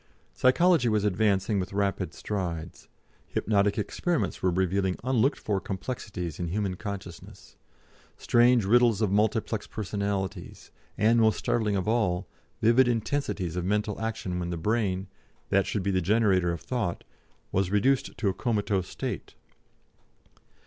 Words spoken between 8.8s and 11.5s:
of multiplex personalities, and, most